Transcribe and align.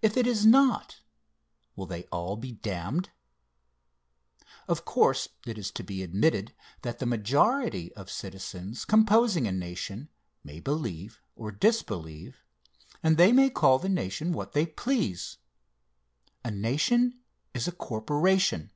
If 0.00 0.16
it 0.16 0.26
is 0.26 0.46
not, 0.46 1.02
will 1.76 1.84
they 1.84 2.04
all 2.04 2.36
be 2.38 2.52
damned? 2.52 3.10
Of 4.66 4.86
course 4.86 5.28
it 5.44 5.58
is 5.58 5.70
admitted 5.78 6.54
that 6.80 7.00
the 7.00 7.04
majority 7.04 7.92
of 7.92 8.10
citizens 8.10 8.86
composing 8.86 9.46
a 9.46 9.52
nation 9.52 10.08
may 10.42 10.58
believe 10.58 11.20
or 11.36 11.52
disbelieve, 11.52 12.42
and 13.02 13.18
they 13.18 13.30
may 13.30 13.50
call 13.50 13.78
the 13.78 13.90
nation 13.90 14.32
what 14.32 14.52
they 14.52 14.64
please. 14.64 15.36
A 16.42 16.50
nation 16.50 17.20
is 17.52 17.68
a 17.68 17.72
corporation. 17.72 18.70